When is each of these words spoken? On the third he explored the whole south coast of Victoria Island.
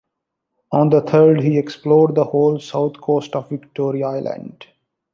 On 0.71 0.89
the 0.89 1.01
third 1.01 1.41
he 1.43 1.59
explored 1.59 2.15
the 2.15 2.23
whole 2.23 2.57
south 2.59 2.99
coast 2.99 3.35
of 3.35 3.49
Victoria 3.49 4.07
Island. 4.07 4.65